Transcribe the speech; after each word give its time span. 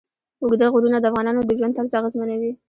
اوږده 0.41 0.65
غرونه 0.73 0.97
د 0.99 1.05
افغانانو 1.11 1.41
د 1.45 1.51
ژوند 1.57 1.75
طرز 1.77 1.91
اغېزمنوي. 1.99 2.51